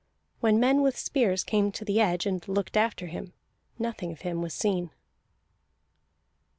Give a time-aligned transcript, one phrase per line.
[0.39, 3.33] When men with spears came to the edge and looked after him,
[3.77, 4.89] nothing of him was seen.